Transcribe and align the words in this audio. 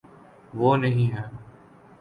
وہ 0.53 0.75
نہیں 0.77 1.11
ہے۔ 1.11 1.23